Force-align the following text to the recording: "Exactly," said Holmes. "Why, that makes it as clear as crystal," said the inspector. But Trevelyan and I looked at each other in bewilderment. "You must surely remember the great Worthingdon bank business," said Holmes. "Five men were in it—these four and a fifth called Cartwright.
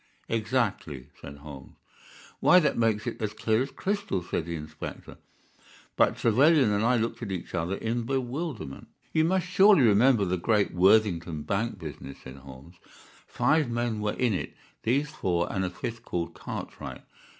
"Exactly," 0.29 1.09
said 1.21 1.37
Holmes. 1.37 1.75
"Why, 2.39 2.59
that 2.59 2.75
makes 2.75 3.05
it 3.05 3.21
as 3.21 3.33
clear 3.33 3.61
as 3.61 3.69
crystal," 3.69 4.23
said 4.23 4.47
the 4.47 4.55
inspector. 4.55 5.17
But 5.95 6.17
Trevelyan 6.17 6.71
and 6.71 6.83
I 6.83 6.97
looked 6.97 7.21
at 7.21 7.31
each 7.31 7.53
other 7.53 7.75
in 7.75 8.01
bewilderment. 8.05 8.87
"You 9.13 9.25
must 9.25 9.45
surely 9.45 9.83
remember 9.83 10.25
the 10.25 10.37
great 10.37 10.73
Worthingdon 10.73 11.43
bank 11.43 11.77
business," 11.77 12.17
said 12.23 12.37
Holmes. 12.37 12.77
"Five 13.27 13.69
men 13.69 13.99
were 14.01 14.13
in 14.13 14.33
it—these 14.33 15.11
four 15.11 15.53
and 15.53 15.63
a 15.63 15.69
fifth 15.69 16.03
called 16.03 16.33
Cartwright. 16.33 17.03